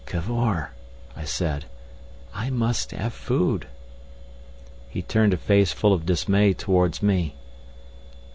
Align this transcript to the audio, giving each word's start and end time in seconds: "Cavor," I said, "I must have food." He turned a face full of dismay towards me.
"Cavor," 0.07 0.71
I 1.15 1.25
said, 1.25 1.65
"I 2.33 2.49
must 2.49 2.89
have 2.89 3.13
food." 3.13 3.67
He 4.89 5.03
turned 5.03 5.31
a 5.31 5.37
face 5.37 5.73
full 5.73 5.93
of 5.93 6.07
dismay 6.07 6.53
towards 6.55 7.03
me. 7.03 7.35